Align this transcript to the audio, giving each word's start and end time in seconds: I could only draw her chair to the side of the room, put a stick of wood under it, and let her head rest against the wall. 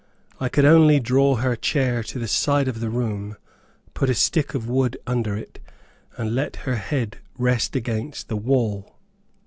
I 0.39 0.49
could 0.49 0.65
only 0.65 0.99
draw 0.99 1.35
her 1.35 1.55
chair 1.55 2.01
to 2.05 2.17
the 2.17 2.27
side 2.27 2.67
of 2.67 2.79
the 2.79 2.89
room, 2.89 3.35
put 3.93 4.09
a 4.09 4.15
stick 4.15 4.55
of 4.55 4.67
wood 4.67 4.97
under 5.05 5.37
it, 5.37 5.59
and 6.17 6.33
let 6.33 6.55
her 6.65 6.77
head 6.77 7.17
rest 7.37 7.75
against 7.75 8.27
the 8.27 8.35
wall. 8.37 8.97